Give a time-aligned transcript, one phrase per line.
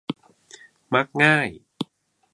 [0.93, 1.47] มักง่าย